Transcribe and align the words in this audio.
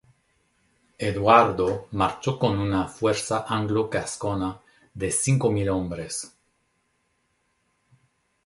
Eduardo 0.97 1.87
marchó 1.91 2.39
con 2.39 2.57
una 2.57 2.87
fuerza 2.87 3.45
anglo-gascona 3.47 4.59
de 4.95 5.11
cinco 5.11 5.51
mil 5.51 5.69
hombres. 5.69 6.35